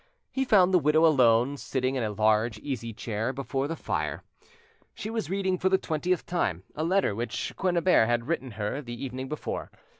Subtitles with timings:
[0.31, 4.23] He found the widow alone, sitting in a large easy chair before the fire.
[4.95, 8.99] She was reading for the twentieth time a letter which Quenriebert had written her the
[8.99, 9.69] evening before.